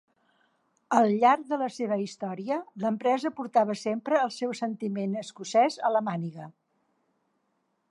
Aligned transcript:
Al 0.99 1.09
llarg 1.23 1.43
de 1.51 1.59
la 1.63 1.67
seva 1.75 1.97
història, 2.03 2.57
l'empresa 2.85 3.33
portava 3.41 3.77
sempre 3.83 4.23
el 4.23 4.33
seu 4.39 4.57
sentiment 4.63 5.15
escocès 5.25 5.81
a 5.91 5.95
la 5.97 6.05
màniga. 6.11 6.51